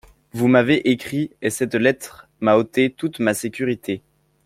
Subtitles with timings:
[0.33, 1.29] Vous m’avez écrit…
[1.43, 4.01] et cette lettre m’a ôté toute ma sécurité…